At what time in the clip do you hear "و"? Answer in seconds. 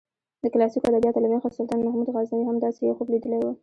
3.41-3.47